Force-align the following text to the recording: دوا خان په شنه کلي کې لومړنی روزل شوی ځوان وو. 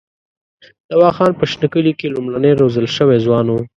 دوا 0.91 1.09
خان 1.17 1.31
په 1.39 1.45
شنه 1.51 1.67
کلي 1.73 1.93
کې 1.99 2.13
لومړنی 2.15 2.51
روزل 2.61 2.85
شوی 2.95 3.17
ځوان 3.25 3.45
وو. 3.49 3.61